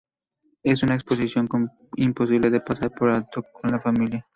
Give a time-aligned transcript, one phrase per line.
[0.63, 1.47] Es una exposición
[1.95, 4.25] imposible de pasar por alto con la familia.